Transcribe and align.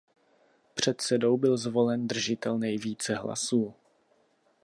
Předsedou 0.73 1.37
byl 1.37 1.57
zvolen 1.57 2.07
držitel 2.07 2.57
nejvíce 2.57 3.15
hlasů. 3.15 3.73